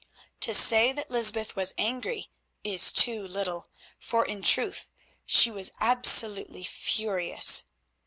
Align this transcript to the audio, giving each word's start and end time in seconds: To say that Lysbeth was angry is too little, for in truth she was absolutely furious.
To 0.39 0.51
say 0.51 0.91
that 0.93 1.11
Lysbeth 1.11 1.55
was 1.55 1.75
angry 1.77 2.31
is 2.63 2.91
too 2.91 3.21
little, 3.21 3.69
for 3.99 4.25
in 4.25 4.41
truth 4.41 4.89
she 5.27 5.51
was 5.51 5.71
absolutely 5.79 6.63
furious. 6.63 7.65